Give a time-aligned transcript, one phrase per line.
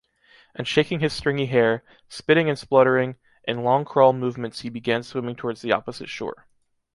[0.55, 5.35] And shaking his stringy hair, spitting and spluttering, in long crawl movements he began swimming
[5.35, 6.47] towards the opposite shore.